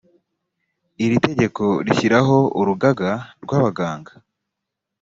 [1.03, 3.11] iri tegeko rishyiraho urugaga
[3.43, 4.11] rw abaganga